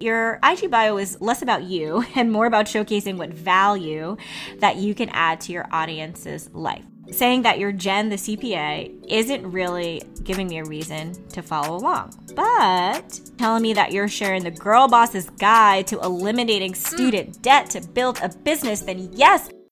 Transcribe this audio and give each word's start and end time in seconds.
Your 0.00 0.40
IG 0.42 0.70
bio 0.70 0.96
is 0.96 1.20
less 1.20 1.42
about 1.42 1.64
you 1.64 2.04
and 2.14 2.32
more 2.32 2.46
about 2.46 2.66
showcasing 2.66 3.18
what 3.18 3.30
value 3.30 4.16
that 4.58 4.76
you 4.76 4.94
can 4.94 5.10
add 5.10 5.40
to 5.42 5.52
your 5.52 5.68
audience's 5.70 6.48
life. 6.54 6.84
Saying 7.10 7.42
that 7.42 7.58
you're 7.58 7.72
Jen 7.72 8.08
the 8.08 8.16
CPA 8.16 9.04
isn't 9.08 9.50
really 9.50 10.00
giving 10.22 10.46
me 10.48 10.58
a 10.58 10.64
reason 10.64 11.12
to 11.30 11.42
follow 11.42 11.76
along. 11.76 12.14
But 12.34 13.20
telling 13.36 13.62
me 13.62 13.74
that 13.74 13.92
you're 13.92 14.08
sharing 14.08 14.44
the 14.44 14.52
girl 14.52 14.86
boss's 14.86 15.28
guide 15.28 15.88
to 15.88 15.98
eliminating 16.00 16.74
student 16.74 17.36
hmm. 17.36 17.42
debt 17.42 17.70
to 17.70 17.80
build 17.80 18.20
a 18.22 18.28
business, 18.28 18.80
then 18.80 19.10
yes, 19.12 19.50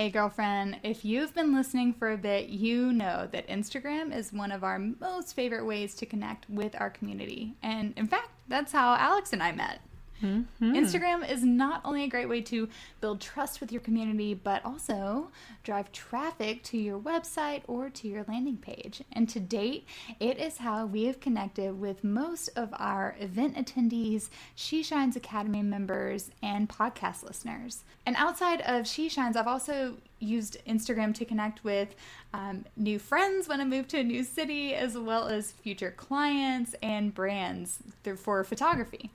Hey, 0.00 0.08
girlfriend, 0.08 0.78
if 0.82 1.04
you've 1.04 1.34
been 1.34 1.54
listening 1.54 1.92
for 1.92 2.10
a 2.10 2.16
bit, 2.16 2.48
you 2.48 2.90
know 2.90 3.28
that 3.32 3.46
Instagram 3.48 4.16
is 4.16 4.32
one 4.32 4.50
of 4.50 4.64
our 4.64 4.78
most 4.78 5.36
favorite 5.36 5.66
ways 5.66 5.94
to 5.96 6.06
connect 6.06 6.48
with 6.48 6.74
our 6.80 6.88
community. 6.88 7.54
And 7.62 7.92
in 7.98 8.06
fact, 8.06 8.30
that's 8.48 8.72
how 8.72 8.94
Alex 8.94 9.34
and 9.34 9.42
I 9.42 9.52
met. 9.52 9.82
Mm-hmm. 10.22 10.72
Instagram 10.74 11.28
is 11.28 11.44
not 11.44 11.80
only 11.84 12.04
a 12.04 12.08
great 12.08 12.28
way 12.28 12.40
to 12.42 12.68
build 13.00 13.20
trust 13.20 13.60
with 13.60 13.72
your 13.72 13.80
community, 13.80 14.34
but 14.34 14.64
also 14.64 15.30
drive 15.62 15.92
traffic 15.92 16.62
to 16.64 16.78
your 16.78 16.98
website 16.98 17.62
or 17.66 17.90
to 17.90 18.08
your 18.08 18.24
landing 18.28 18.56
page. 18.56 19.02
And 19.12 19.28
to 19.30 19.40
date, 19.40 19.86
it 20.18 20.38
is 20.38 20.58
how 20.58 20.86
we 20.86 21.04
have 21.04 21.20
connected 21.20 21.78
with 21.78 22.04
most 22.04 22.48
of 22.56 22.70
our 22.74 23.16
event 23.18 23.56
attendees, 23.56 24.28
She 24.54 24.82
Shines 24.82 25.16
Academy 25.16 25.62
members, 25.62 26.30
and 26.42 26.68
podcast 26.68 27.22
listeners. 27.22 27.84
And 28.06 28.16
outside 28.16 28.60
of 28.62 28.86
She 28.86 29.08
Shines, 29.08 29.36
I've 29.36 29.46
also 29.46 29.96
used 30.18 30.58
Instagram 30.66 31.14
to 31.14 31.24
connect 31.24 31.64
with 31.64 31.94
um, 32.34 32.64
new 32.76 32.98
friends 32.98 33.48
when 33.48 33.60
I 33.60 33.64
move 33.64 33.88
to 33.88 33.98
a 33.98 34.04
new 34.04 34.22
city, 34.22 34.74
as 34.74 34.96
well 34.96 35.28
as 35.28 35.52
future 35.52 35.90
clients 35.90 36.74
and 36.82 37.14
brands 37.14 37.78
for 38.16 38.44
photography. 38.44 39.10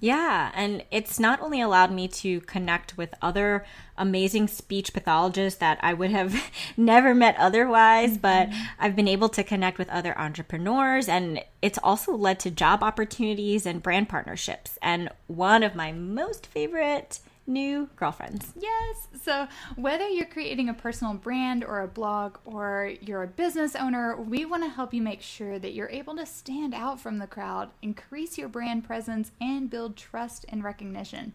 Yeah, 0.00 0.50
and 0.54 0.82
it's 0.90 1.20
not 1.20 1.42
only 1.42 1.60
allowed 1.60 1.92
me 1.92 2.08
to 2.08 2.40
connect 2.42 2.96
with 2.96 3.14
other 3.20 3.66
amazing 3.98 4.48
speech 4.48 4.94
pathologists 4.94 5.60
that 5.60 5.78
I 5.82 5.92
would 5.92 6.10
have 6.10 6.34
never 6.76 7.14
met 7.14 7.36
otherwise, 7.36 8.16
mm-hmm. 8.16 8.20
but 8.22 8.48
I've 8.78 8.96
been 8.96 9.08
able 9.08 9.28
to 9.28 9.44
connect 9.44 9.76
with 9.76 9.90
other 9.90 10.18
entrepreneurs 10.18 11.06
and 11.06 11.44
it's 11.60 11.78
also 11.82 12.16
led 12.16 12.40
to 12.40 12.50
job 12.50 12.82
opportunities 12.82 13.66
and 13.66 13.82
brand 13.82 14.08
partnerships. 14.08 14.78
And 14.80 15.10
one 15.26 15.62
of 15.62 15.74
my 15.74 15.92
most 15.92 16.46
favorite 16.46 17.20
new 17.50 17.90
girlfriends. 17.96 18.52
Yes. 18.58 19.08
So, 19.22 19.48
whether 19.76 20.08
you're 20.08 20.26
creating 20.26 20.68
a 20.68 20.74
personal 20.74 21.14
brand 21.14 21.64
or 21.64 21.82
a 21.82 21.88
blog 21.88 22.38
or 22.44 22.92
you're 23.02 23.24
a 23.24 23.26
business 23.26 23.76
owner, 23.76 24.16
we 24.16 24.44
want 24.44 24.62
to 24.62 24.70
help 24.70 24.94
you 24.94 25.02
make 25.02 25.20
sure 25.20 25.58
that 25.58 25.74
you're 25.74 25.90
able 25.90 26.16
to 26.16 26.24
stand 26.24 26.72
out 26.72 27.00
from 27.00 27.18
the 27.18 27.26
crowd, 27.26 27.70
increase 27.82 28.38
your 28.38 28.48
brand 28.48 28.84
presence, 28.84 29.32
and 29.40 29.68
build 29.68 29.96
trust 29.96 30.46
and 30.48 30.64
recognition. 30.64 31.32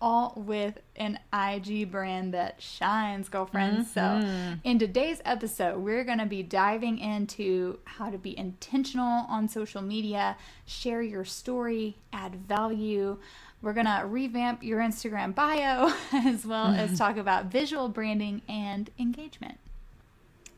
All 0.00 0.32
with 0.36 0.78
an 0.94 1.18
IG 1.32 1.90
brand 1.90 2.32
that 2.32 2.62
shines, 2.62 3.28
girlfriends. 3.28 3.92
Mm-hmm. 3.92 4.52
So, 4.52 4.58
in 4.62 4.78
today's 4.78 5.20
episode, 5.24 5.78
we're 5.78 6.04
going 6.04 6.18
to 6.18 6.26
be 6.26 6.44
diving 6.44 6.98
into 6.98 7.80
how 7.84 8.08
to 8.08 8.16
be 8.16 8.38
intentional 8.38 9.26
on 9.28 9.48
social 9.48 9.82
media, 9.82 10.36
share 10.66 11.02
your 11.02 11.24
story, 11.24 11.96
add 12.12 12.36
value 12.46 13.18
we're 13.62 13.72
going 13.72 13.86
to 13.86 14.04
revamp 14.06 14.62
your 14.62 14.80
Instagram 14.80 15.34
bio 15.34 15.92
as 16.12 16.46
well 16.46 16.66
as 16.66 16.98
talk 16.98 17.16
about 17.16 17.46
visual 17.46 17.88
branding 17.88 18.42
and 18.48 18.90
engagement. 18.98 19.58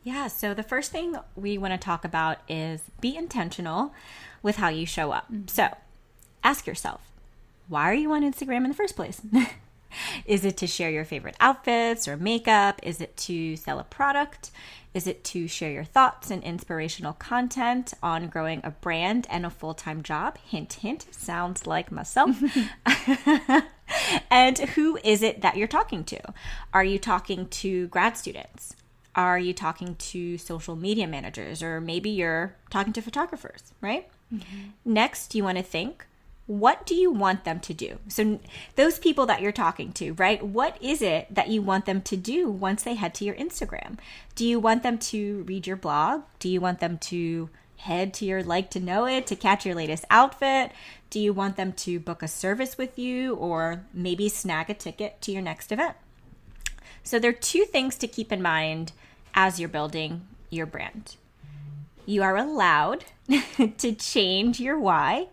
Yeah, 0.03 0.29
so 0.29 0.55
the 0.55 0.63
first 0.63 0.93
thing 0.93 1.17
we 1.37 1.59
want 1.59 1.75
to 1.75 1.79
talk 1.79 2.05
about 2.05 2.39
is 2.49 2.83
be 3.01 3.17
intentional 3.17 3.93
with 4.43 4.57
how 4.57 4.69
you 4.69 4.87
show 4.87 5.13
up. 5.13 5.31
Mm-hmm. 5.31 5.49
So 5.49 5.77
ask 6.43 6.67
yourself, 6.67 7.03
why 7.69 7.91
are 7.91 7.95
you 7.95 8.11
on 8.13 8.23
Instagram 8.23 8.65
in 8.65 8.69
the 8.69 8.75
first 8.75 8.97
place? 8.97 9.21
Is 10.25 10.45
it 10.45 10.57
to 10.59 10.67
share 10.67 10.91
your 10.91 11.05
favorite 11.05 11.37
outfits 11.41 12.07
or 12.09 12.17
makeup? 12.17 12.81
Is 12.83 13.01
it 13.01 13.17
to 13.19 13.57
sell 13.57 13.79
a 13.79 13.85
product? 13.85 14.51
Is 14.93 15.07
it 15.07 15.23
to 15.25 15.47
share 15.47 15.71
your 15.71 15.85
thoughts 15.85 16.31
and 16.31 16.43
inspirational 16.43 17.13
content 17.13 17.95
on 18.03 18.27
growing 18.27 18.61
a 18.65 18.73
brand 18.73 19.27
and 19.31 19.47
a 19.47 19.51
full 19.51 19.75
time 19.75 20.03
job? 20.03 20.37
Hint, 20.39 20.75
hint, 20.75 21.07
sounds 21.13 21.67
like 21.67 21.93
myself. 21.93 22.37
and 24.31 24.59
who 24.59 24.99
is 25.05 25.23
it 25.23 25.43
that 25.43 25.57
you're 25.57 25.69
talking 25.69 26.03
to? 26.05 26.21
Are 26.75 26.85
you 26.85 26.99
talking 26.99 27.47
to 27.49 27.87
grad 27.89 28.17
students? 28.17 28.75
Are 29.15 29.39
you 29.39 29.53
talking 29.53 29.95
to 29.97 30.39
social 30.39 30.75
media 30.75 31.07
managers? 31.07 31.63
Or 31.63 31.81
maybe 31.81 32.11
you're 32.11 32.57
talking 32.69 32.93
to 32.95 33.03
photographers, 33.03 33.73
right? 33.81 34.09
Mm-hmm. 34.35 34.71
Next, 34.85 35.35
you 35.35 35.45
want 35.45 35.59
to 35.59 35.65
think 35.65 36.07
what 36.51 36.85
do 36.85 36.97
you 36.97 37.13
want 37.13 37.45
them 37.45 37.61
to 37.61 37.73
do? 37.73 38.01
So, 38.09 38.41
those 38.75 38.99
people 38.99 39.25
that 39.27 39.41
you're 39.41 39.53
talking 39.53 39.93
to, 39.93 40.15
right? 40.15 40.45
What 40.45 40.77
is 40.83 41.01
it 41.01 41.33
that 41.33 41.47
you 41.47 41.63
want 41.63 41.87
them 41.87 42.03
to 42.03 42.17
do 42.17 42.51
once 42.51 42.83
they 42.83 42.95
head 42.95 43.15
to 43.15 43.25
your 43.25 43.37
Instagram? 43.37 43.99
Do 44.35 44.45
you 44.45 44.59
want 44.59 44.83
them 44.83 44.99
to 44.99 45.45
read 45.45 45.69
your 45.69 45.77
blog? 45.77 46.23
Do 46.41 46.49
you 46.49 46.61
want 46.61 46.81
them 46.81 46.99
to 46.99 47.51
head 47.77 48.13
to 48.15 48.25
your 48.25 48.43
like 48.43 48.69
to 48.71 48.81
know 48.81 49.07
it 49.07 49.29
to 49.29 49.37
catch 49.37 49.65
your 49.65 49.77
latest 49.77 50.05
outfit? 50.11 50.73
Do 51.09 51.21
you 51.21 51.33
want 51.33 51.55
them 51.55 51.73
to 51.85 52.01
book 52.01 52.21
a 52.21 52.27
service 52.27 52.77
with 52.77 52.99
you 52.99 53.37
or 53.37 53.85
maybe 53.95 54.29
snag 54.29 54.71
a 54.71 54.75
ticket 54.75 55.23
to 55.23 55.31
your 55.31 55.43
next 55.43 55.71
event? 55.71 55.95
So, 57.05 57.21
there 57.21 57.31
are 57.31 57.45
two 57.55 57.65
things 57.65 57.95
to 57.99 58.09
keep 58.09 58.33
in 58.33 58.43
mind 58.43 58.91
as 59.35 59.61
you're 59.61 59.69
building 59.69 60.27
your 60.51 60.67
brand. 60.67 61.15
You 62.07 62.25
are 62.25 62.37
allowed 62.37 63.05
to 63.79 63.93
change 63.93 64.59
your 64.59 64.81
why 64.81 65.29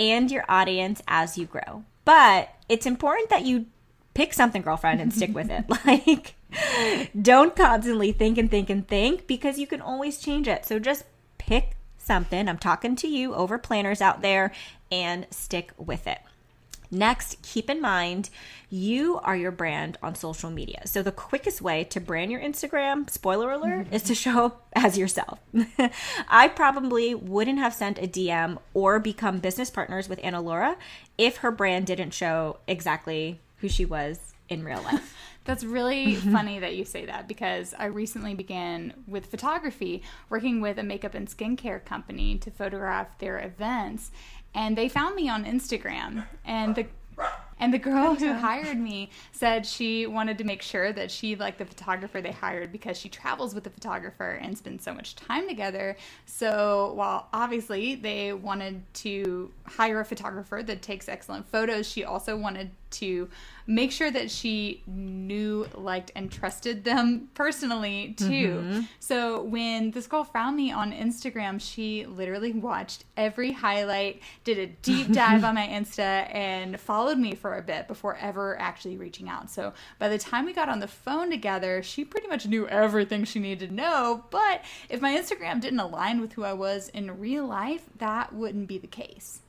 and 0.00 0.30
your 0.30 0.44
audience 0.48 1.02
as 1.06 1.38
you 1.38 1.46
grow. 1.46 1.84
But 2.04 2.48
it's 2.68 2.86
important 2.86 3.28
that 3.28 3.44
you 3.44 3.66
pick 4.14 4.32
something, 4.32 4.62
girlfriend, 4.62 5.00
and 5.00 5.12
stick 5.12 5.34
with 5.34 5.50
it. 5.50 5.64
Like, 5.86 6.34
don't 7.20 7.54
constantly 7.54 8.10
think 8.10 8.36
and 8.36 8.50
think 8.50 8.70
and 8.70 8.86
think 8.88 9.28
because 9.28 9.58
you 9.58 9.68
can 9.68 9.80
always 9.80 10.18
change 10.18 10.48
it. 10.48 10.64
So 10.64 10.80
just 10.80 11.04
pick 11.38 11.76
something. 11.98 12.48
I'm 12.48 12.58
talking 12.58 12.96
to 12.96 13.06
you 13.06 13.34
over 13.34 13.58
planners 13.58 14.00
out 14.00 14.22
there 14.22 14.50
and 14.90 15.26
stick 15.30 15.70
with 15.76 16.06
it. 16.08 16.18
Next, 16.90 17.40
keep 17.42 17.70
in 17.70 17.80
mind 17.80 18.30
you 18.68 19.18
are 19.24 19.36
your 19.36 19.50
brand 19.50 19.98
on 20.02 20.14
social 20.14 20.50
media. 20.50 20.82
So, 20.86 21.02
the 21.02 21.12
quickest 21.12 21.60
way 21.60 21.84
to 21.84 22.00
brand 22.00 22.30
your 22.30 22.40
Instagram, 22.40 23.10
spoiler 23.10 23.50
alert, 23.50 23.86
mm-hmm. 23.86 23.94
is 23.94 24.02
to 24.04 24.14
show 24.14 24.46
up 24.46 24.68
as 24.74 24.96
yourself. 24.96 25.40
I 26.28 26.48
probably 26.48 27.14
wouldn't 27.14 27.58
have 27.58 27.74
sent 27.74 27.98
a 27.98 28.06
DM 28.06 28.58
or 28.74 29.00
become 29.00 29.38
business 29.38 29.70
partners 29.70 30.08
with 30.08 30.20
Anna 30.22 30.40
Laura 30.40 30.76
if 31.18 31.38
her 31.38 31.50
brand 31.50 31.86
didn't 31.86 32.12
show 32.12 32.58
exactly 32.66 33.40
who 33.58 33.68
she 33.68 33.84
was 33.84 34.34
in 34.48 34.64
real 34.64 34.82
life. 34.82 35.16
That's 35.44 35.64
really 35.64 36.16
mm-hmm. 36.16 36.32
funny 36.32 36.58
that 36.58 36.76
you 36.76 36.84
say 36.84 37.06
that 37.06 37.26
because 37.26 37.74
I 37.78 37.86
recently 37.86 38.34
began 38.34 38.92
with 39.06 39.26
photography, 39.26 40.02
working 40.28 40.60
with 40.60 40.78
a 40.78 40.82
makeup 40.82 41.14
and 41.14 41.26
skincare 41.26 41.82
company 41.82 42.36
to 42.38 42.50
photograph 42.50 43.18
their 43.18 43.38
events 43.38 44.10
and 44.54 44.76
they 44.76 44.88
found 44.88 45.14
me 45.14 45.28
on 45.28 45.44
Instagram 45.44 46.26
and 46.44 46.74
the 46.74 46.86
and 47.60 47.74
the 47.74 47.78
girl 47.78 48.14
who 48.14 48.32
hired 48.32 48.78
me 48.78 49.10
said 49.32 49.66
she 49.66 50.06
wanted 50.06 50.38
to 50.38 50.44
make 50.44 50.62
sure 50.62 50.92
that 50.94 51.10
she 51.10 51.36
liked 51.36 51.58
the 51.58 51.66
photographer 51.66 52.22
they 52.22 52.32
hired 52.32 52.72
because 52.72 52.96
she 52.96 53.10
travels 53.10 53.54
with 53.54 53.64
the 53.64 53.70
photographer 53.70 54.30
and 54.40 54.56
spends 54.56 54.82
so 54.82 54.94
much 54.94 55.14
time 55.14 55.46
together. 55.46 55.96
So, 56.24 56.94
while 56.94 57.28
obviously 57.34 57.96
they 57.96 58.32
wanted 58.32 58.82
to 58.94 59.52
hire 59.66 60.00
a 60.00 60.04
photographer 60.06 60.62
that 60.62 60.80
takes 60.80 61.06
excellent 61.06 61.46
photos, 61.48 61.86
she 61.86 62.02
also 62.02 62.34
wanted 62.34 62.70
to 62.92 63.28
make 63.66 63.92
sure 63.92 64.10
that 64.10 64.30
she 64.30 64.82
knew, 64.86 65.66
liked, 65.74 66.10
and 66.16 66.30
trusted 66.30 66.82
them 66.82 67.28
personally 67.34 68.14
too. 68.18 68.62
Mm-hmm. 68.64 68.80
So 68.98 69.42
when 69.42 69.92
this 69.92 70.06
girl 70.06 70.24
found 70.24 70.56
me 70.56 70.72
on 70.72 70.92
Instagram, 70.92 71.60
she 71.60 72.04
literally 72.04 72.52
watched 72.52 73.04
every 73.16 73.52
highlight, 73.52 74.22
did 74.42 74.58
a 74.58 74.66
deep 74.66 75.12
dive 75.12 75.44
on 75.44 75.54
my 75.54 75.66
Insta, 75.66 76.34
and 76.34 76.80
followed 76.80 77.18
me 77.18 77.34
for 77.34 77.56
a 77.56 77.62
bit 77.62 77.86
before 77.86 78.16
ever 78.16 78.58
actually 78.58 78.96
reaching 78.96 79.28
out. 79.28 79.50
So 79.50 79.72
by 79.98 80.08
the 80.08 80.18
time 80.18 80.46
we 80.46 80.52
got 80.52 80.68
on 80.68 80.80
the 80.80 80.88
phone 80.88 81.30
together, 81.30 81.82
she 81.82 82.04
pretty 82.04 82.26
much 82.26 82.46
knew 82.46 82.66
everything 82.66 83.24
she 83.24 83.38
needed 83.38 83.68
to 83.68 83.74
know. 83.74 84.24
But 84.30 84.64
if 84.88 85.00
my 85.00 85.16
Instagram 85.16 85.60
didn't 85.60 85.80
align 85.80 86.20
with 86.20 86.32
who 86.32 86.42
I 86.42 86.54
was 86.54 86.88
in 86.88 87.20
real 87.20 87.46
life, 87.46 87.84
that 87.98 88.32
wouldn't 88.34 88.66
be 88.66 88.78
the 88.78 88.86
case. 88.86 89.42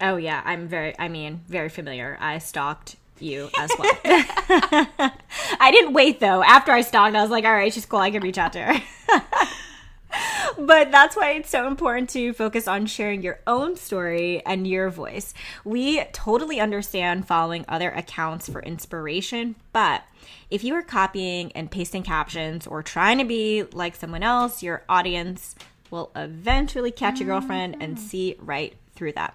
Oh 0.00 0.16
yeah, 0.16 0.42
I'm 0.44 0.68
very 0.68 0.98
I 0.98 1.08
mean, 1.08 1.42
very 1.48 1.68
familiar. 1.68 2.16
I 2.20 2.38
stalked 2.38 2.96
you 3.18 3.48
as 3.58 3.70
well. 3.78 3.92
I 4.04 5.70
didn't 5.72 5.94
wait 5.94 6.20
though. 6.20 6.42
After 6.42 6.72
I 6.72 6.82
stalked, 6.82 7.16
I 7.16 7.22
was 7.22 7.30
like, 7.30 7.44
all 7.44 7.52
right, 7.52 7.72
she's 7.72 7.86
cool. 7.86 8.00
I 8.00 8.10
can 8.10 8.22
reach 8.22 8.38
out 8.38 8.52
to 8.54 8.62
her. 8.62 8.82
but 10.58 10.90
that's 10.90 11.16
why 11.16 11.32
it's 11.32 11.50
so 11.50 11.66
important 11.66 12.10
to 12.10 12.32
focus 12.32 12.68
on 12.68 12.86
sharing 12.86 13.22
your 13.22 13.40
own 13.46 13.76
story 13.76 14.44
and 14.44 14.66
your 14.66 14.90
voice. 14.90 15.34
We 15.64 16.04
totally 16.12 16.60
understand 16.60 17.26
following 17.26 17.64
other 17.68 17.90
accounts 17.90 18.48
for 18.48 18.62
inspiration, 18.62 19.56
but 19.72 20.02
if 20.50 20.62
you 20.62 20.74
are 20.74 20.82
copying 20.82 21.52
and 21.52 21.70
pasting 21.70 22.02
captions 22.02 22.66
or 22.66 22.82
trying 22.82 23.18
to 23.18 23.24
be 23.24 23.64
like 23.72 23.96
someone 23.96 24.22
else, 24.22 24.62
your 24.62 24.82
audience 24.88 25.54
will 25.90 26.10
eventually 26.16 26.90
catch 26.90 27.20
your 27.20 27.28
mm-hmm. 27.28 27.40
girlfriend 27.40 27.76
and 27.80 27.98
see 27.98 28.36
right 28.40 28.74
through 28.94 29.12
that. 29.12 29.34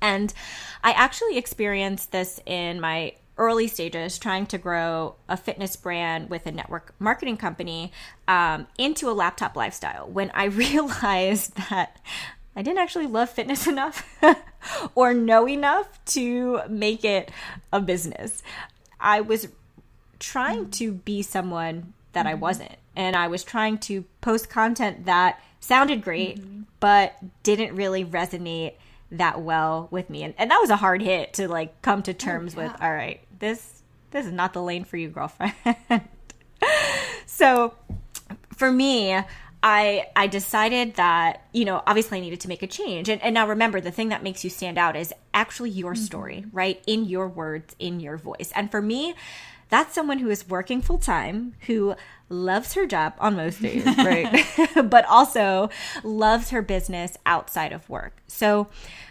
And 0.00 0.32
I 0.82 0.92
actually 0.92 1.38
experienced 1.38 2.12
this 2.12 2.40
in 2.46 2.80
my 2.80 3.14
early 3.36 3.68
stages 3.68 4.18
trying 4.18 4.46
to 4.46 4.58
grow 4.58 5.14
a 5.28 5.36
fitness 5.36 5.76
brand 5.76 6.28
with 6.28 6.46
a 6.46 6.52
network 6.52 6.92
marketing 6.98 7.36
company 7.36 7.92
um, 8.26 8.66
into 8.76 9.08
a 9.08 9.12
laptop 9.12 9.56
lifestyle 9.56 10.08
when 10.08 10.30
I 10.34 10.44
realized 10.46 11.54
that 11.70 12.00
I 12.56 12.62
didn't 12.62 12.80
actually 12.80 13.06
love 13.06 13.30
fitness 13.30 13.66
enough 13.68 14.04
or 14.94 15.14
know 15.14 15.48
enough 15.48 16.04
to 16.06 16.60
make 16.68 17.04
it 17.04 17.30
a 17.72 17.80
business. 17.80 18.42
I 19.00 19.20
was 19.20 19.48
trying 20.18 20.70
to 20.72 20.92
be 20.92 21.22
someone 21.22 21.92
that 22.12 22.26
I 22.26 22.32
mm-hmm. 22.32 22.40
wasn't. 22.40 22.76
And 22.96 23.14
I 23.14 23.28
was 23.28 23.44
trying 23.44 23.78
to 23.78 24.04
post 24.20 24.50
content 24.50 25.06
that 25.06 25.40
sounded 25.60 26.02
great, 26.02 26.40
mm-hmm. 26.40 26.62
but 26.80 27.16
didn't 27.44 27.76
really 27.76 28.04
resonate 28.04 28.74
that 29.10 29.40
well 29.40 29.88
with 29.90 30.10
me. 30.10 30.22
And, 30.22 30.34
and 30.38 30.50
that 30.50 30.58
was 30.58 30.70
a 30.70 30.76
hard 30.76 31.02
hit 31.02 31.34
to 31.34 31.48
like 31.48 31.80
come 31.82 32.02
to 32.02 32.10
oh, 32.10 32.14
terms 32.14 32.54
oh, 32.56 32.60
yeah. 32.60 32.72
with 32.72 32.82
all 32.82 32.92
right 32.92 33.20
this 33.38 33.82
this 34.10 34.26
is 34.26 34.32
not 34.32 34.52
the 34.52 34.62
lane 34.62 34.84
for 34.84 34.96
you 34.96 35.08
girlfriend. 35.08 35.54
So 37.38 37.74
for 38.56 38.72
me 38.72 39.16
I 39.62 40.06
I 40.14 40.26
decided 40.26 40.94
that 40.94 41.42
you 41.52 41.64
know 41.64 41.82
obviously 41.86 42.18
I 42.18 42.20
needed 42.20 42.40
to 42.40 42.48
make 42.48 42.62
a 42.62 42.66
change. 42.66 43.08
And, 43.08 43.22
and 43.22 43.34
now 43.34 43.46
remember 43.46 43.80
the 43.80 43.90
thing 43.90 44.08
that 44.10 44.22
makes 44.22 44.44
you 44.44 44.50
stand 44.50 44.78
out 44.78 44.96
is 44.96 45.12
actually 45.34 45.70
your 45.70 45.94
mm-hmm. 45.94 46.04
story 46.04 46.44
right? 46.52 46.82
In 46.86 47.04
your 47.04 47.28
words 47.28 47.74
in 47.78 48.00
your 48.00 48.16
voice. 48.16 48.52
And 48.54 48.70
for 48.70 48.82
me 48.82 49.14
that's 49.70 49.94
someone 49.94 50.18
who 50.18 50.30
is 50.30 50.48
working 50.48 50.80
full 50.80 50.98
time 50.98 51.54
who 51.66 51.94
loves 52.30 52.74
her 52.74 52.86
job 52.86 53.14
on 53.18 53.36
most 53.36 53.60
days 53.60 53.84
right? 53.98 54.46
But 54.84 55.04
also 55.06 55.70
loves 56.02 56.50
her 56.50 56.62
business 56.62 57.16
outside 57.26 57.72
of 57.72 57.88
work. 57.88 58.22
So 58.26 58.68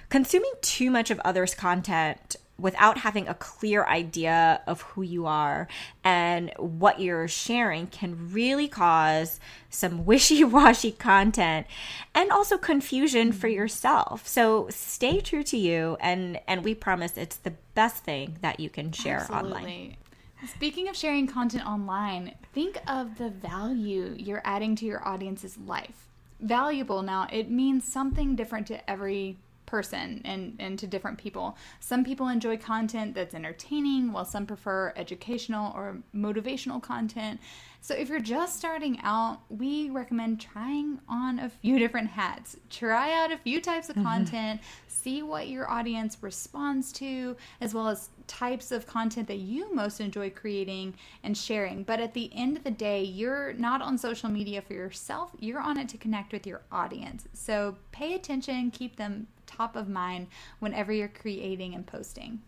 consuming 0.09 0.53
too 0.61 0.89
much 0.89 1.11
of 1.11 1.19
others' 1.19 1.53
content 1.53 2.37
without 2.59 2.97
having 2.99 3.27
a 3.27 3.33
clear 3.33 3.85
idea 3.85 4.61
of 4.65 4.81
who 4.81 5.01
you 5.01 5.25
are 5.25 5.67
and 6.03 6.51
what 6.57 6.99
you're 6.99 7.27
sharing 7.27 7.87
can 7.87 8.31
really 8.31 8.67
cause 8.67 9.39
some 9.69 10.05
wishy-washy 10.05 10.91
content 10.91 11.67
and 12.15 12.31
also 12.31 12.57
confusion 12.57 13.31
for 13.31 13.47
mm-hmm. 13.47 13.57
yourself. 13.57 14.27
So 14.27 14.67
stay 14.69 15.21
true 15.21 15.43
to 15.43 15.57
you 15.57 15.97
and 15.99 16.39
and 16.47 16.63
we 16.63 16.73
promise 16.73 17.17
it's 17.17 17.37
the 17.37 17.53
best 17.75 18.03
thing 18.03 18.37
that 18.41 18.59
you 18.59 18.69
can 18.69 18.91
share 18.91 19.19
Absolutely. 19.19 19.51
online. 19.51 19.97
Speaking 20.45 20.87
of 20.87 20.95
sharing 20.95 21.27
content 21.27 21.65
online, 21.65 22.35
think 22.53 22.79
of 22.87 23.17
the 23.17 23.29
value 23.29 24.13
you're 24.17 24.41
adding 24.45 24.75
to 24.77 24.85
your 24.85 25.05
audience's 25.07 25.57
life. 25.57 26.07
Valuable 26.39 27.01
now, 27.01 27.27
it 27.31 27.49
means 27.49 27.91
something 27.91 28.35
different 28.35 28.67
to 28.67 28.89
every 28.89 29.37
person 29.67 30.21
and, 30.25 30.55
and 30.59 30.79
to 30.79 30.87
different 30.87 31.19
people. 31.19 31.55
Some 31.79 32.03
people 32.03 32.27
enjoy 32.27 32.57
content 32.57 33.13
that's 33.13 33.35
entertaining, 33.35 34.11
while 34.11 34.25
some 34.25 34.47
prefer 34.47 34.91
educational 34.95 35.71
or 35.75 35.97
motivational 36.15 36.81
content. 36.81 37.39
So, 37.87 37.95
if 37.95 38.09
you're 38.09 38.19
just 38.19 38.57
starting 38.57 38.99
out, 39.01 39.39
we 39.47 39.89
recommend 39.89 40.41
trying 40.41 40.99
on 41.07 41.39
a 41.39 41.47
few 41.47 41.79
different 41.79 42.09
hats. 42.09 42.57
Try 42.69 43.13
out 43.13 43.31
a 43.31 43.37
few 43.37 43.61
types 43.61 43.87
of 43.87 43.95
mm-hmm. 43.95 44.05
content, 44.05 44.59
see 44.89 45.23
what 45.23 45.47
your 45.47 45.71
audience 45.71 46.17
responds 46.19 46.91
to, 46.91 47.37
as 47.61 47.73
well 47.73 47.87
as 47.87 48.09
types 48.27 48.73
of 48.73 48.85
content 48.87 49.29
that 49.29 49.37
you 49.37 49.73
most 49.73 50.01
enjoy 50.01 50.29
creating 50.29 50.95
and 51.23 51.37
sharing. 51.37 51.83
But 51.83 52.01
at 52.01 52.13
the 52.13 52.29
end 52.35 52.57
of 52.57 52.65
the 52.65 52.71
day, 52.71 53.05
you're 53.05 53.53
not 53.53 53.81
on 53.81 53.97
social 53.97 54.29
media 54.29 54.61
for 54.61 54.73
yourself, 54.73 55.31
you're 55.39 55.61
on 55.61 55.77
it 55.77 55.87
to 55.87 55.97
connect 55.97 56.33
with 56.33 56.45
your 56.45 56.63
audience. 56.69 57.25
So, 57.31 57.77
pay 57.93 58.15
attention, 58.15 58.69
keep 58.69 58.97
them 58.97 59.27
top 59.45 59.77
of 59.77 59.87
mind 59.87 60.27
whenever 60.59 60.91
you're 60.91 61.07
creating 61.07 61.73
and 61.73 61.87
posting. 61.87 62.41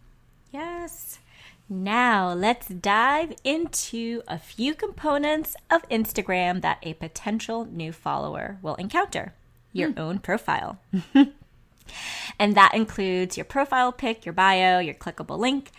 Yes. 0.52 1.20
Now, 1.70 2.34
let's 2.34 2.68
dive 2.68 3.34
into 3.44 4.24
a 4.28 4.40
few 4.40 4.74
components 4.74 5.56
of 5.70 5.88
Instagram 5.90 6.62
that 6.62 6.80
a 6.82 6.96
potential 6.96 7.66
new 7.66 7.92
follower 7.92 8.58
will 8.64 8.74
encounter. 8.76 9.34
Your 9.72 9.92
mm. 9.92 10.00
own 10.00 10.20
profile. 10.20 10.80
and 12.40 12.56
that 12.56 12.74
includes 12.74 13.38
your 13.38 13.46
profile 13.46 13.92
pic, 13.92 14.26
your 14.26 14.34
bio, 14.34 14.80
your 14.80 14.96
clickable 14.96 15.38
link, 15.38 15.70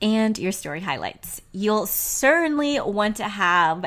and 0.00 0.38
your 0.38 0.52
story 0.52 0.80
highlights. 0.80 1.42
You'll 1.52 1.86
certainly 1.86 2.80
want 2.80 3.16
to 3.18 3.28
have 3.28 3.84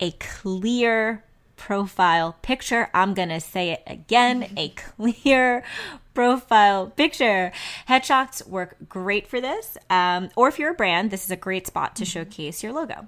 a 0.00 0.10
clear 0.10 1.22
profile 1.56 2.36
picture. 2.42 2.90
I'm 2.92 3.14
going 3.14 3.28
to 3.28 3.40
say 3.40 3.70
it 3.70 3.82
again 3.86 4.52
a 4.56 4.70
clear 4.70 5.62
profile 6.16 6.86
picture. 6.86 7.52
Headshots 7.88 8.44
work 8.48 8.76
great 8.88 9.28
for 9.28 9.40
this. 9.40 9.76
Um, 9.90 10.30
or 10.34 10.48
if 10.48 10.58
you're 10.58 10.72
a 10.72 10.74
brand, 10.74 11.10
this 11.10 11.24
is 11.24 11.30
a 11.30 11.36
great 11.36 11.66
spot 11.66 11.94
to 11.96 12.04
mm-hmm. 12.04 12.10
showcase 12.10 12.62
your 12.62 12.72
logo. 12.72 13.06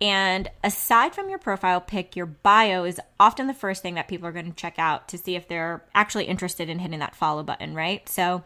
And 0.00 0.50
aside 0.64 1.14
from 1.14 1.30
your 1.30 1.38
profile 1.38 1.80
pic, 1.80 2.16
your 2.16 2.26
bio 2.26 2.82
is 2.82 3.00
often 3.20 3.46
the 3.46 3.54
first 3.54 3.80
thing 3.80 3.94
that 3.94 4.08
people 4.08 4.26
are 4.26 4.32
going 4.32 4.50
to 4.50 4.56
check 4.56 4.74
out 4.76 5.06
to 5.08 5.18
see 5.18 5.36
if 5.36 5.46
they're 5.46 5.84
actually 5.94 6.24
interested 6.24 6.68
in 6.68 6.80
hitting 6.80 6.98
that 6.98 7.14
follow 7.14 7.44
button, 7.44 7.76
right? 7.76 8.08
So 8.08 8.42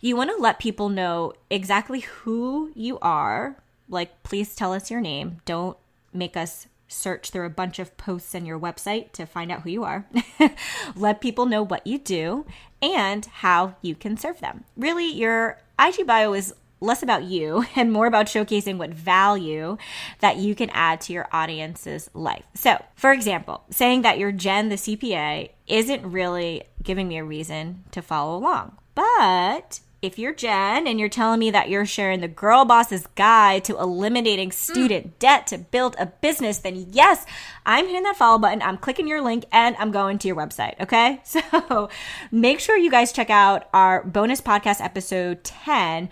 you 0.00 0.14
want 0.14 0.30
to 0.30 0.36
let 0.36 0.60
people 0.60 0.88
know 0.88 1.32
exactly 1.50 2.00
who 2.00 2.70
you 2.76 3.00
are. 3.00 3.56
Like, 3.88 4.22
please 4.22 4.54
tell 4.54 4.72
us 4.72 4.88
your 4.88 5.00
name. 5.00 5.40
Don't 5.44 5.76
make 6.12 6.36
us 6.36 6.68
search 6.92 7.30
through 7.30 7.46
a 7.46 7.50
bunch 7.50 7.78
of 7.78 7.96
posts 7.96 8.34
on 8.34 8.46
your 8.46 8.58
website 8.58 9.12
to 9.12 9.26
find 9.26 9.50
out 9.50 9.62
who 9.62 9.70
you 9.70 9.84
are. 9.84 10.06
Let 10.96 11.20
people 11.20 11.46
know 11.46 11.62
what 11.62 11.86
you 11.86 11.98
do 11.98 12.46
and 12.80 13.24
how 13.26 13.76
you 13.82 13.94
can 13.94 14.16
serve 14.16 14.40
them. 14.40 14.64
Really, 14.76 15.06
your 15.06 15.58
IG 15.78 16.06
bio 16.06 16.32
is 16.34 16.54
less 16.82 17.02
about 17.02 17.22
you 17.22 17.64
and 17.76 17.92
more 17.92 18.06
about 18.06 18.26
showcasing 18.26 18.76
what 18.76 18.90
value 18.90 19.78
that 20.20 20.36
you 20.36 20.54
can 20.54 20.70
add 20.70 21.00
to 21.02 21.12
your 21.12 21.28
audience's 21.32 22.10
life. 22.12 22.44
So, 22.54 22.82
for 22.94 23.12
example, 23.12 23.64
saying 23.70 24.02
that 24.02 24.18
you're 24.18 24.32
Jen 24.32 24.68
the 24.68 24.76
CPA 24.76 25.50
isn't 25.66 26.10
really 26.10 26.64
giving 26.82 27.08
me 27.08 27.18
a 27.18 27.24
reason 27.24 27.84
to 27.92 28.02
follow 28.02 28.36
along. 28.36 28.76
But 28.94 29.80
if 30.02 30.18
you're 30.18 30.34
Jen 30.34 30.88
and 30.88 30.98
you're 30.98 31.08
telling 31.08 31.38
me 31.38 31.52
that 31.52 31.70
you're 31.70 31.86
sharing 31.86 32.20
the 32.20 32.28
Girl 32.28 32.64
Boss's 32.64 33.06
guide 33.14 33.62
to 33.64 33.78
eliminating 33.78 34.50
student 34.50 35.06
mm. 35.06 35.18
debt 35.20 35.46
to 35.46 35.58
build 35.58 35.94
a 35.96 36.06
business, 36.06 36.58
then 36.58 36.88
yes, 36.90 37.24
I'm 37.64 37.86
hitting 37.86 38.02
that 38.02 38.16
follow 38.16 38.38
button. 38.38 38.60
I'm 38.62 38.78
clicking 38.78 39.06
your 39.06 39.22
link 39.22 39.44
and 39.52 39.76
I'm 39.78 39.92
going 39.92 40.18
to 40.18 40.28
your 40.28 40.36
website. 40.36 40.78
Okay. 40.80 41.22
So 41.32 41.88
make 42.30 42.60
sure 42.60 42.76
you 42.76 42.90
guys 42.90 43.12
check 43.12 43.30
out 43.30 43.68
our 43.72 44.02
bonus 44.02 44.40
podcast 44.40 44.80
episode 44.80 45.44
10 45.44 46.10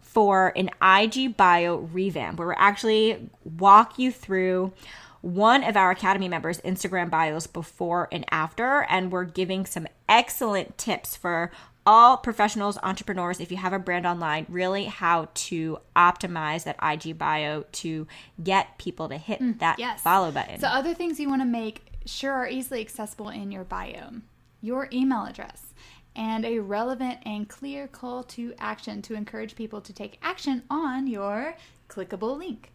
for 0.00 0.52
an 0.56 0.70
IG 0.82 1.36
bio 1.36 1.76
revamp 1.76 2.38
where 2.38 2.48
we're 2.48 2.54
actually 2.54 3.30
walk 3.44 3.98
you 3.98 4.10
through 4.10 4.72
one 5.20 5.64
of 5.64 5.76
our 5.76 5.90
Academy 5.90 6.28
members' 6.28 6.60
Instagram 6.62 7.10
bios 7.10 7.46
before 7.46 8.08
and 8.12 8.24
after, 8.30 8.86
and 8.88 9.12
we're 9.12 9.24
giving 9.24 9.66
some 9.66 9.86
excellent 10.08 10.76
tips 10.78 11.16
for 11.16 11.50
all 11.88 12.18
professionals, 12.18 12.76
entrepreneurs, 12.82 13.40
if 13.40 13.50
you 13.50 13.56
have 13.56 13.72
a 13.72 13.78
brand 13.78 14.04
online, 14.04 14.44
really 14.50 14.84
how 14.84 15.28
to 15.32 15.78
optimize 15.96 16.64
that 16.64 16.76
IG 16.82 17.16
bio 17.16 17.64
to 17.72 18.06
get 18.42 18.76
people 18.76 19.08
to 19.08 19.16
hit 19.16 19.40
mm, 19.40 19.58
that 19.58 19.78
yes. 19.78 20.02
follow 20.02 20.30
button. 20.30 20.60
So, 20.60 20.68
other 20.68 20.92
things 20.92 21.18
you 21.18 21.30
want 21.30 21.40
to 21.40 21.46
make 21.46 21.86
sure 22.04 22.32
are 22.32 22.48
easily 22.48 22.82
accessible 22.82 23.30
in 23.30 23.50
your 23.50 23.64
bio 23.64 24.20
your 24.60 24.88
email 24.92 25.24
address 25.24 25.72
and 26.16 26.44
a 26.44 26.58
relevant 26.58 27.18
and 27.24 27.48
clear 27.48 27.86
call 27.86 28.24
to 28.24 28.54
action 28.58 29.00
to 29.02 29.14
encourage 29.14 29.54
people 29.54 29.80
to 29.80 29.92
take 29.92 30.18
action 30.20 30.62
on 30.68 31.06
your 31.06 31.54
clickable 31.88 32.36
link. 32.36 32.72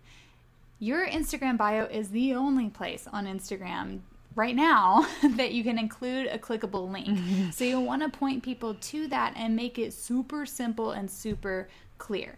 Your 0.80 1.08
Instagram 1.08 1.58
bio 1.58 1.86
is 1.86 2.10
the 2.10 2.34
only 2.34 2.70
place 2.70 3.08
on 3.12 3.26
Instagram 3.26 4.00
right 4.36 4.56
now 4.56 5.08
that 5.36 5.52
you 5.52 5.64
can 5.64 5.78
include 5.78 6.28
a 6.28 6.38
clickable 6.38 6.92
link. 6.92 7.08
Mm-hmm. 7.08 7.50
so 7.52 7.64
you 7.64 7.80
want 7.80 8.02
to 8.02 8.10
point 8.10 8.44
people 8.44 8.76
to 8.76 9.08
that 9.08 9.34
and 9.36 9.56
make 9.56 9.78
it 9.80 9.94
super 9.94 10.46
simple 10.46 10.92
and 10.92 11.10
super 11.10 11.70
clear. 11.98 12.38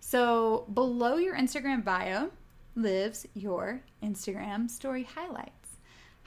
So 0.00 0.66
below 0.72 1.16
your 1.16 1.36
Instagram 1.36 1.84
bio 1.84 2.30
lives 2.76 3.26
your 3.34 3.80
Instagram 4.02 4.70
story 4.70 5.04
highlights. 5.04 5.63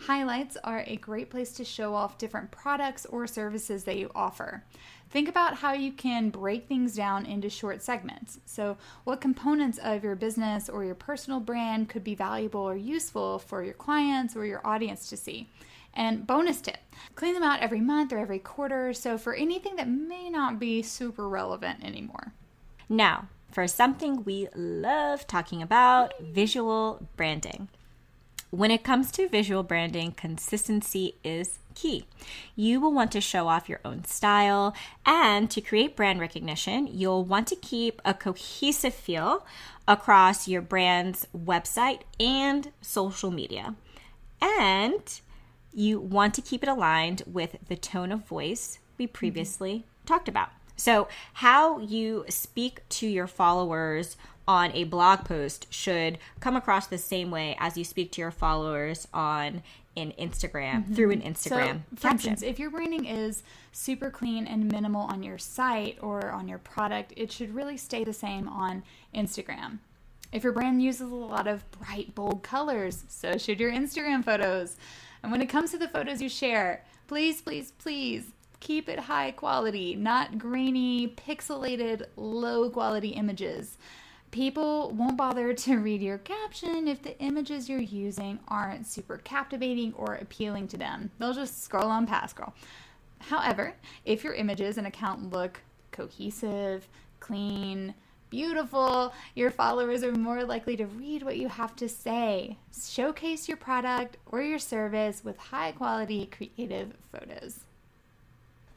Highlights 0.02 0.58
are 0.64 0.84
a 0.86 0.96
great 0.98 1.30
place 1.30 1.52
to 1.54 1.66
show 1.66 1.96
off 1.96 2.18
different 2.18 2.52
products 2.52 3.06
or 3.08 3.26
services 3.26 3.84
that 3.86 3.98
you 3.98 4.12
offer. 4.14 4.64
Think 5.10 5.28
about 5.28 5.56
how 5.58 5.74
you 5.74 5.92
can 5.92 6.30
break 6.30 6.68
things 6.68 6.96
down 6.96 7.26
into 7.26 7.50
short 7.50 7.82
segments. 7.82 8.40
So, 8.46 8.78
what 9.06 9.22
components 9.22 9.80
of 9.80 10.04
your 10.04 10.16
business 10.16 10.70
or 10.70 10.84
your 10.84 10.96
personal 10.96 11.40
brand 11.40 11.90
could 11.90 12.04
be 12.04 12.14
valuable 12.14 12.62
or 12.62 12.76
useful 12.76 13.40
for 13.40 13.64
your 13.64 13.74
clients 13.74 14.36
or 14.36 14.46
your 14.46 14.66
audience 14.66 15.10
to 15.10 15.18
see? 15.18 15.48
And 15.94 16.28
bonus 16.28 16.62
tip 16.62 16.78
clean 17.16 17.34
them 17.34 17.44
out 17.44 17.62
every 17.62 17.82
month 17.82 18.14
or 18.14 18.20
every 18.20 18.40
quarter. 18.40 18.94
So, 18.94 19.18
for 19.18 19.34
anything 19.34 19.78
that 19.78 19.90
may 19.90 20.30
not 20.30 20.60
be 20.60 20.84
super 20.84 21.28
relevant 21.28 21.84
anymore. 21.84 22.34
Now, 22.90 23.30
for 23.52 23.68
something 23.68 24.24
we 24.24 24.50
love 24.56 25.26
talking 25.26 25.62
about 25.62 26.14
visual 26.20 27.08
branding. 27.16 27.70
When 28.50 28.72
it 28.72 28.84
comes 28.84 29.12
to 29.12 29.28
visual 29.28 29.62
branding, 29.62 30.14
consistency 30.14 31.16
is 31.22 31.60
key. 31.76 32.06
You 32.56 32.80
will 32.80 32.94
want 32.94 33.12
to 33.12 33.22
show 33.22 33.50
off 33.50 33.68
your 33.68 33.82
own 33.84 34.06
style, 34.06 34.74
and 35.06 35.52
to 35.52 35.60
create 35.60 35.98
brand 35.98 36.22
recognition, 36.22 36.88
you'll 36.88 37.26
want 37.26 37.48
to 37.48 37.58
keep 37.58 38.02
a 38.06 38.14
cohesive 38.14 38.94
feel 38.94 39.46
across 39.86 40.48
your 40.48 40.62
brand's 40.62 41.28
website 41.38 42.02
and 42.22 42.72
social 42.82 43.32
media. 43.32 43.76
And 44.42 45.20
you 45.74 46.00
want 46.00 46.34
to 46.36 46.42
keep 46.42 46.64
it 46.64 46.70
aligned 46.70 47.24
with 47.28 47.58
the 47.68 47.76
tone 47.76 48.14
of 48.14 48.26
voice 48.26 48.80
we 48.98 49.08
previously 49.08 49.80
mm-hmm. 49.80 50.06
talked 50.06 50.30
about. 50.30 50.50
So, 50.78 51.08
how 51.34 51.80
you 51.80 52.24
speak 52.30 52.88
to 52.90 53.08
your 53.08 53.28
followers 53.28 54.16
on 54.48 54.72
a 54.72 54.86
blog 54.86 55.26
post 55.26 55.68
should 55.70 56.18
come 56.40 56.56
across 56.56 56.88
the 56.88 56.98
same 56.98 57.30
way 57.32 57.58
as 57.60 57.78
you 57.78 57.84
speak 57.84 58.12
to 58.14 58.22
your 58.22 58.32
followers 58.32 59.08
on 59.14 59.62
in 59.96 60.14
Instagram 60.20 60.84
mm-hmm. 60.84 60.94
through 60.94 61.12
an 61.12 61.22
Instagram. 61.22 61.82
So, 61.90 61.96
for 61.96 62.08
instance, 62.10 62.44
if 62.44 62.60
your 62.60 62.70
branding 62.70 63.06
is 63.06 63.42
super 63.72 64.12
clean 64.12 64.46
and 64.46 64.72
minimal 64.72 65.02
on 65.02 65.24
your 65.24 65.40
site 65.40 65.98
or 66.02 66.30
on 66.30 66.48
your 66.48 66.60
product, 66.60 67.14
it 67.18 67.32
should 67.32 67.54
really 67.54 67.78
stay 67.78 68.04
the 68.04 68.14
same 68.14 68.48
on 68.48 68.84
Instagram. 69.14 69.80
If 70.32 70.44
your 70.44 70.54
brand 70.54 70.84
uses 70.84 71.10
a 71.10 71.16
lot 71.16 71.48
of 71.48 71.70
bright, 71.72 72.14
bold 72.14 72.44
colors, 72.44 73.06
so 73.08 73.38
should 73.38 73.60
your 73.60 73.72
Instagram 73.72 74.24
photos. 74.24 74.78
And 75.24 75.32
when 75.32 75.42
it 75.42 75.48
comes 75.48 75.72
to 75.72 75.78
the 75.80 75.88
photos 75.88 76.22
you 76.22 76.30
share, 76.30 76.86
please, 77.08 77.42
please, 77.42 77.72
please 77.72 78.34
keep 78.60 78.90
it 78.90 79.00
high 79.00 79.32
quality, 79.32 79.96
not 79.96 80.38
grainy, 80.38 81.08
pixelated, 81.08 82.06
low 82.16 82.70
quality 82.70 83.10
images. 83.10 83.78
People 84.32 84.92
won't 84.92 85.18
bother 85.18 85.54
to 85.54 85.78
read 85.78 86.02
your 86.02 86.18
caption 86.18 86.88
if 86.88 87.02
the 87.02 87.18
images 87.20 87.70
you're 87.70 87.80
using 87.80 88.40
aren't 88.48 88.88
super 88.88 89.18
captivating 89.18 89.94
or 89.94 90.16
appealing 90.16 90.68
to 90.70 90.78
them. 90.78 91.12
They'll 91.20 91.34
just 91.34 91.64
scroll 91.64 91.90
on 91.90 92.08
past, 92.08 92.36
girl. 92.36 92.54
However, 93.20 93.74
if 94.06 94.24
your 94.24 94.34
images 94.34 94.78
and 94.78 94.86
account 94.86 95.32
look 95.32 95.62
cohesive, 95.92 96.88
clean, 97.20 97.94
beautiful, 98.30 99.14
your 99.36 99.50
followers 99.50 100.04
are 100.04 100.12
more 100.12 100.44
likely 100.44 100.76
to 100.78 100.86
read 100.86 101.24
what 101.24 101.38
you 101.38 101.48
have 101.48 101.76
to 101.78 101.90
say. 101.90 102.58
Showcase 102.78 103.48
your 103.48 103.58
product 103.58 104.18
or 104.28 104.42
your 104.42 104.60
service 104.60 105.24
with 105.24 105.38
high 105.38 105.72
quality 105.72 106.28
creative 106.28 106.94
photos. 107.12 107.62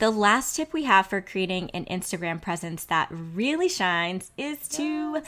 The 0.00 0.10
last 0.10 0.56
tip 0.56 0.72
we 0.72 0.84
have 0.84 1.08
for 1.08 1.20
creating 1.20 1.70
an 1.72 1.84
Instagram 1.84 2.40
presence 2.40 2.86
that 2.86 3.08
really 3.10 3.68
shines 3.68 4.30
is 4.38 4.66
to 4.68 5.20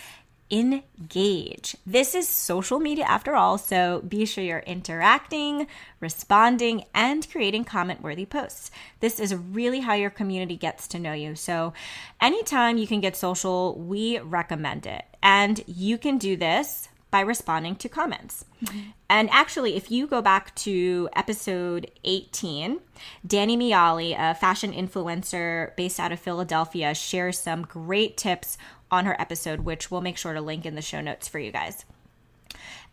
engage. 0.51 1.77
This 1.87 2.15
is 2.15 2.27
social 2.27 2.81
media 2.81 3.05
after 3.05 3.35
all, 3.35 3.59
so 3.59 4.01
be 4.01 4.25
sure 4.25 4.43
you're 4.43 4.61
interacting, 4.61 5.67
responding, 6.01 6.85
and 6.95 7.31
creating 7.31 7.65
comment 7.65 8.03
worthy 8.03 8.25
posts. 8.25 8.71
This 9.01 9.21
is 9.21 9.35
really 9.35 9.81
how 9.81 9.93
your 9.93 10.09
community 10.09 10.57
gets 10.57 10.89
to 10.89 10.99
know 10.99 11.13
you. 11.13 11.35
So, 11.35 11.75
anytime 12.19 12.79
you 12.79 12.87
can 12.87 13.03
get 13.03 13.15
social, 13.15 13.79
we 13.79 14.21
recommend 14.21 14.87
it. 14.87 15.05
And 15.23 15.63
you 15.67 15.99
can 15.99 16.17
do 16.17 16.35
this 16.35 16.89
by 17.13 17.21
responding 17.21 17.77
to 17.77 17.89
comments. 17.89 18.45
Mm-hmm. 18.65 18.81
And 19.09 19.31
actually, 19.31 19.77
if 19.77 19.91
you 19.91 20.09
go 20.09 20.23
back 20.23 20.53
to 20.57 21.09
episode 21.15 21.91
18, 22.03 22.81
Danny 23.25 23.57
Miali, 23.57 24.17
a 24.19 24.35
fashion 24.35 24.73
influencer 24.73 25.77
based 25.77 26.01
out 26.01 26.11
of 26.11 26.19
Philadelphia, 26.19 26.95
shares 26.95 27.39
some 27.39 27.63
great 27.63 28.17
tips 28.17 28.57
on 28.91 29.05
her 29.05 29.21
episode, 29.21 29.61
which 29.61 29.91
we'll 29.91 30.01
make 30.01 30.17
sure 30.17 30.33
to 30.33 30.41
link 30.41 30.65
in 30.65 30.75
the 30.75 30.83
show 30.83 31.03
notes 31.03 31.29
for 31.29 31.39
you 31.39 31.53
guys. 31.53 31.85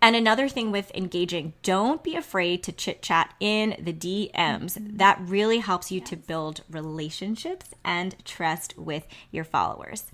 And 0.01 0.15
another 0.15 0.47
thing 0.47 0.71
with 0.71 0.91
engaging, 0.95 1.53
don't 1.63 2.03
be 2.03 2.15
afraid 2.15 2.63
to 2.63 2.71
chit 2.71 3.01
chat 3.01 3.33
in 3.39 3.75
the 3.79 3.93
DMs. 3.93 4.77
Mm-hmm. 4.77 4.97
That 4.97 5.19
really 5.21 5.59
helps 5.59 5.91
you 5.91 5.99
yes. 5.99 6.09
to 6.09 6.15
build 6.17 6.61
relationships 6.69 7.73
and 7.83 8.15
trust 8.25 8.77
with 8.77 9.07
your 9.31 9.43
followers. 9.45 10.05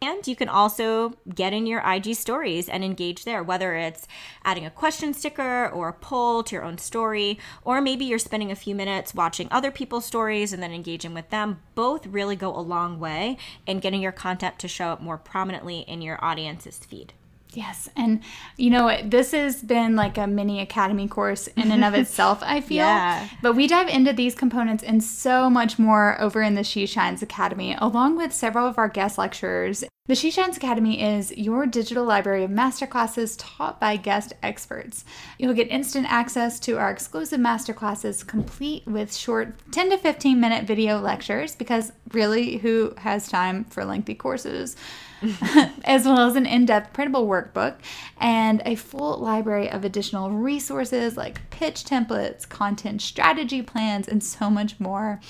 And 0.00 0.26
you 0.26 0.36
can 0.36 0.48
also 0.48 1.14
get 1.34 1.52
in 1.52 1.66
your 1.66 1.80
IG 1.80 2.14
stories 2.14 2.68
and 2.68 2.84
engage 2.84 3.24
there, 3.24 3.42
whether 3.42 3.74
it's 3.74 4.06
adding 4.44 4.64
a 4.64 4.70
question 4.70 5.12
sticker 5.12 5.68
or 5.68 5.88
a 5.88 5.92
poll 5.92 6.44
to 6.44 6.54
your 6.54 6.64
own 6.64 6.78
story, 6.78 7.38
or 7.64 7.80
maybe 7.80 8.04
you're 8.04 8.18
spending 8.18 8.52
a 8.52 8.56
few 8.56 8.74
minutes 8.74 9.14
watching 9.14 9.48
other 9.50 9.72
people's 9.72 10.04
stories 10.04 10.52
and 10.52 10.62
then 10.62 10.72
engaging 10.72 11.14
with 11.14 11.30
them. 11.30 11.60
Both 11.74 12.06
really 12.06 12.36
go 12.36 12.54
a 12.56 12.60
long 12.60 13.00
way 13.00 13.38
in 13.66 13.80
getting 13.80 14.00
your 14.00 14.12
content 14.12 14.58
to 14.60 14.68
show 14.68 14.88
up 14.88 15.02
more 15.02 15.18
prominently 15.18 15.80
in 15.80 16.00
your 16.00 16.24
audience's 16.24 16.78
feed. 16.78 17.12
Yes. 17.52 17.88
And 17.96 18.20
you 18.56 18.70
know, 18.70 19.00
this 19.02 19.32
has 19.32 19.62
been 19.62 19.96
like 19.96 20.18
a 20.18 20.26
mini 20.26 20.60
academy 20.60 21.08
course 21.08 21.46
in 21.48 21.70
and 21.70 21.84
of 21.84 21.94
itself, 22.02 22.40
I 22.42 22.60
feel. 22.60 22.84
Yeah. 22.84 23.28
But 23.42 23.54
we 23.54 23.66
dive 23.66 23.88
into 23.88 24.12
these 24.12 24.34
components 24.34 24.82
and 24.82 25.02
so 25.02 25.48
much 25.48 25.78
more 25.78 26.20
over 26.20 26.42
in 26.42 26.54
the 26.54 26.64
She 26.64 26.86
Shines 26.86 27.22
Academy, 27.22 27.76
along 27.78 28.16
with 28.16 28.32
several 28.32 28.66
of 28.66 28.78
our 28.78 28.88
guest 28.88 29.18
lecturers. 29.18 29.84
The 30.08 30.14
She 30.14 30.30
Shines 30.30 30.56
Academy 30.56 31.02
is 31.02 31.36
your 31.36 31.66
digital 31.66 32.02
library 32.02 32.42
of 32.42 32.50
masterclasses 32.50 33.36
taught 33.38 33.78
by 33.78 33.98
guest 33.98 34.32
experts. 34.42 35.04
You'll 35.36 35.52
get 35.52 35.68
instant 35.68 36.10
access 36.10 36.58
to 36.60 36.78
our 36.78 36.90
exclusive 36.90 37.38
masterclasses, 37.38 38.26
complete 38.26 38.86
with 38.86 39.14
short 39.14 39.52
10 39.70 39.90
to 39.90 39.98
15 39.98 40.40
minute 40.40 40.64
video 40.66 40.98
lectures, 40.98 41.54
because 41.54 41.92
really, 42.14 42.56
who 42.56 42.94
has 42.96 43.28
time 43.28 43.64
for 43.64 43.84
lengthy 43.84 44.14
courses? 44.14 44.76
as 45.84 46.06
well 46.06 46.20
as 46.20 46.36
an 46.36 46.46
in 46.46 46.64
depth 46.64 46.94
printable 46.94 47.26
workbook 47.26 47.74
and 48.18 48.62
a 48.64 48.76
full 48.76 49.18
library 49.18 49.68
of 49.68 49.84
additional 49.84 50.30
resources 50.30 51.18
like 51.18 51.50
pitch 51.50 51.84
templates, 51.84 52.48
content 52.48 53.02
strategy 53.02 53.60
plans, 53.60 54.08
and 54.08 54.24
so 54.24 54.48
much 54.48 54.80
more. 54.80 55.20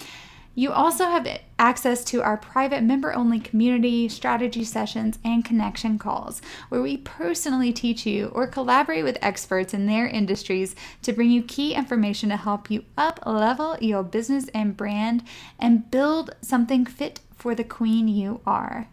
You 0.54 0.72
also 0.72 1.04
have 1.04 1.40
access 1.58 2.04
to 2.06 2.22
our 2.22 2.36
private 2.36 2.82
member 2.82 3.14
only 3.14 3.38
community, 3.38 4.08
strategy 4.08 4.64
sessions, 4.64 5.18
and 5.24 5.44
connection 5.44 5.98
calls, 5.98 6.42
where 6.68 6.82
we 6.82 6.96
personally 6.96 7.72
teach 7.72 8.04
you 8.04 8.26
or 8.34 8.46
collaborate 8.46 9.04
with 9.04 9.18
experts 9.22 9.72
in 9.72 9.86
their 9.86 10.08
industries 10.08 10.74
to 11.02 11.12
bring 11.12 11.30
you 11.30 11.42
key 11.42 11.74
information 11.74 12.28
to 12.30 12.36
help 12.36 12.70
you 12.70 12.84
up 12.96 13.20
level 13.24 13.76
your 13.80 14.02
business 14.02 14.48
and 14.54 14.76
brand 14.76 15.22
and 15.58 15.90
build 15.90 16.34
something 16.40 16.84
fit 16.84 17.20
for 17.36 17.54
the 17.54 17.64
queen 17.64 18.08
you 18.08 18.40
are. 18.44 18.88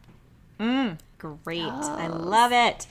Mm, 0.59 1.00
great. 1.17 1.57
Yes. 1.57 1.88
I 1.88 2.07
love 2.07 2.51
it. 2.51 2.88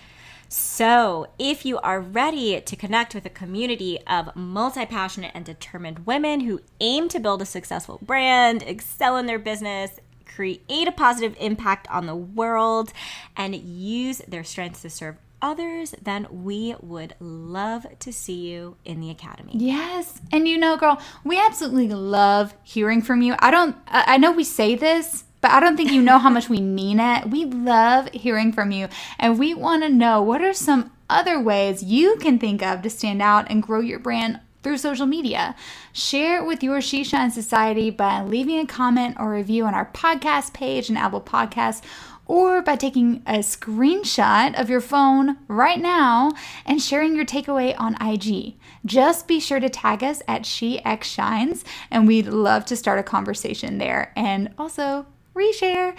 So, 0.49 1.29
if 1.39 1.65
you 1.65 1.79
are 1.79 2.01
ready 2.01 2.61
to 2.61 2.77
connect 2.77 3.15
with 3.15 3.27
a 3.27 3.31
community 3.31 3.99
of 4.07 4.35
multi 4.37 4.87
passionate 4.87 5.33
and 5.35 5.45
determined 5.45 6.07
women 6.07 6.41
who 6.41 6.61
aim 6.81 7.09
to 7.09 7.21
build 7.21 7.43
a 7.43 7.47
successful 7.47 7.99
brand, 8.03 8.63
excel 8.63 9.17
in 9.17 9.27
their 9.27 9.39
business, 9.39 9.99
create 10.27 10.89
a 10.89 10.93
positive 10.93 11.37
impact 11.41 11.89
on 11.91 12.07
the 12.07 12.17
world, 12.17 12.93
and 13.37 13.55
use 13.55 14.19
their 14.29 14.45
strengths 14.45 14.83
to 14.83 14.91
serve 14.91 15.17
others, 15.45 15.95
then 16.03 16.27
we 16.31 16.75
would 16.81 17.15
love 17.21 17.87
to 17.99 18.13
see 18.13 18.49
you 18.51 18.77
in 18.85 19.01
the 19.01 19.11
academy. 19.11 19.53
Yes. 19.55 20.21
And 20.33 20.49
you 20.49 20.57
know, 20.57 20.77
girl, 20.77 21.01
we 21.23 21.39
absolutely 21.39 21.89
love 21.89 22.55
hearing 22.65 23.03
from 23.03 23.21
you. 23.21 23.37
I 23.39 23.51
don't, 23.51 23.77
I 23.87 24.17
know 24.17 24.33
we 24.33 24.43
say 24.43 24.75
this, 24.75 25.25
but 25.45 25.53
I 25.53 25.61
don't 25.61 25.77
think 25.77 25.93
you 25.93 26.01
know 26.01 26.19
how 26.19 26.31
much 26.31 26.49
we 26.49 26.63
mean 26.63 26.99
it. 26.99 27.29
We 27.29 27.45
love 27.45 28.09
hearing 28.15 28.51
from 28.51 28.71
you, 28.71 28.89
and 29.19 29.39
we 29.39 29.53
want 29.53 29.83
to 29.83 29.91
know 29.91 30.23
what 30.23 30.41
are 30.41 30.55
some 30.55 30.91
other 31.11 31.39
ways 31.39 31.83
you 31.83 32.17
can 32.17 32.39
think 32.39 32.63
of 32.63 32.81
to 32.81 32.89
stand 32.89 33.21
out 33.21 33.51
and 33.51 33.63
grow 33.63 33.81
your 33.81 33.99
brand 33.99 34.41
through 34.63 34.79
social 34.79 35.05
media. 35.05 35.55
Share 35.93 36.39
it 36.39 36.47
with 36.47 36.63
your 36.63 36.81
She 36.81 37.05
Shine 37.05 37.31
Society 37.31 37.91
by 37.91 38.23
leaving 38.23 38.59
a 38.59 38.67
comment 38.67 39.19
or 39.21 39.31
review 39.31 39.67
on 39.67 39.75
our 39.75 39.85
podcast 39.85 40.55
page 40.55 40.89
and 40.89 40.97
Apple 40.97 41.21
Podcasts 41.21 41.83
or 42.25 42.63
by 42.63 42.75
taking 42.75 43.23
a 43.27 43.41
screenshot 43.41 44.59
of 44.59 44.71
your 44.71 44.81
phone 44.81 45.37
right 45.47 45.79
now 45.79 46.33
and 46.65 46.81
sharing 46.81 47.15
your 47.15 47.27
takeaway 47.27 47.79
on 47.79 48.01
IG. 48.01 48.55
Just 48.87 49.29
be 49.29 49.39
sure 49.41 49.61
to 49.61 49.69
tag 49.69 50.03
us 50.03 50.23
at 50.27 50.45
SheXShines, 50.45 51.65
and 51.91 52.07
we'd 52.07 52.29
love 52.29 52.65
to 52.65 52.77
start 52.77 52.99
a 52.99 53.03
conversation 53.03 53.77
there 53.77 54.11
and 54.17 54.49
also 54.59 55.05
reshare. 55.35 55.97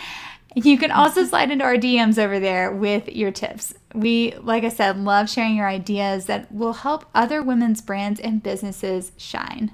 You 0.56 0.78
can 0.78 0.92
also 0.92 1.24
slide 1.26 1.52
into 1.52 1.64
our 1.64 1.76
DMs 1.76 2.18
over 2.18 2.40
there 2.40 2.72
with 2.72 3.10
your 3.10 3.32
tips. 3.32 3.74
We, 3.94 4.34
like 4.42 4.64
I 4.64 4.70
said, 4.70 4.98
love 4.98 5.30
sharing 5.30 5.56
your 5.56 5.68
ideas 5.68 6.26
that 6.26 6.52
will 6.52 6.74
help 6.74 7.06
other 7.14 7.42
women's 7.42 7.82
brands 7.82 8.20
and 8.20 8.42
businesses 8.42 9.12
shine. 9.18 9.72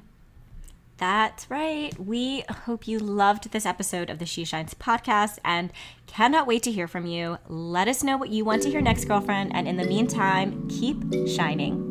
That's 0.98 1.50
right. 1.50 2.00
We 2.00 2.44
hope 2.48 2.88
you 2.88 3.00
loved 3.00 3.51
this 3.51 3.65
episode 3.65 4.12
of 4.12 4.20
the 4.20 4.27
She 4.27 4.46
Shines 4.46 4.75
podcast 4.75 5.39
and 5.44 5.74
cannot 6.06 6.46
wait 6.46 6.62
to 6.63 6.72
hear 6.72 6.88
from 6.88 7.08
you. 7.08 7.39
Let 7.48 7.88
us 7.88 8.03
know 8.03 8.18
what 8.18 8.30
you 8.30 8.46
want 8.46 8.62
to 8.63 8.70
hear 8.70 8.82
next, 8.82 9.06
girlfriend. 9.06 9.56
And 9.56 9.68
in 9.68 9.77
the 9.77 9.88
meantime, 9.88 10.68
keep 10.70 11.01
shining. 11.27 11.90